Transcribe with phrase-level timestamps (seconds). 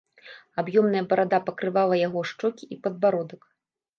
[0.61, 3.41] Аб'ёмная барада пакрывала яго шчокі і падбародак.